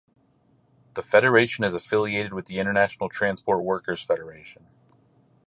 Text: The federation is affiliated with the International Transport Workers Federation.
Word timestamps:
The 0.95 1.03
federation 1.03 1.63
is 1.63 1.75
affiliated 1.75 2.33
with 2.33 2.47
the 2.47 2.57
International 2.57 3.07
Transport 3.07 3.63
Workers 3.63 4.01
Federation. 4.01 4.65